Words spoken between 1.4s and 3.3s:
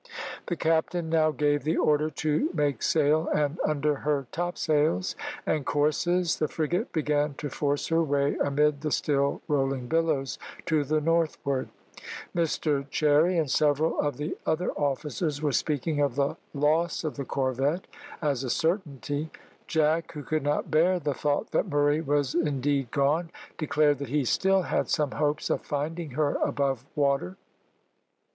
the order to make sail,